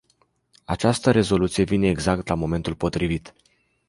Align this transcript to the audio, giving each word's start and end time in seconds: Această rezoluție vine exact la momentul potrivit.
Această 0.65 1.11
rezoluție 1.11 1.63
vine 1.63 1.87
exact 1.89 2.27
la 2.27 2.33
momentul 2.35 2.75
potrivit. 2.75 3.33